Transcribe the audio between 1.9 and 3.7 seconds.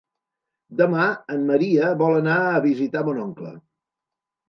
vol anar a visitar mon oncle.